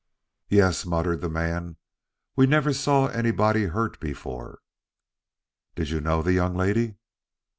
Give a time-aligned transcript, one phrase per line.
[0.49, 1.77] "Yes, yes," muttered the man.
[2.35, 4.57] "We never saw anybody hurt before."
[5.75, 6.95] "Did you know the young lady?"